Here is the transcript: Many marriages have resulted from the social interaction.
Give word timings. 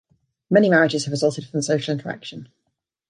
Many 0.49 0.67
marriages 0.67 1.05
have 1.05 1.11
resulted 1.11 1.45
from 1.45 1.59
the 1.59 1.63
social 1.63 1.91
interaction. 1.93 2.49